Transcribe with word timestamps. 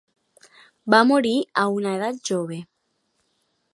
Va 0.93 1.01
morir 1.09 1.35
a 1.65 1.67
una 1.75 1.93
edat 1.99 2.23
jove. 2.31 2.59